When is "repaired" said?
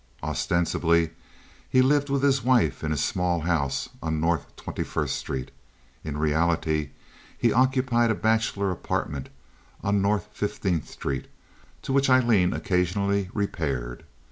13.31-14.03